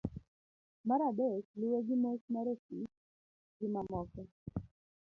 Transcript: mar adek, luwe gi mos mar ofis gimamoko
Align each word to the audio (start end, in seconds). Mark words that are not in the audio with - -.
mar 0.87 1.01
adek, 1.09 1.45
luwe 1.59 1.79
gi 1.87 1.95
mos 2.03 2.21
mar 2.33 2.47
ofis 2.55 2.89
gimamoko 3.57 4.21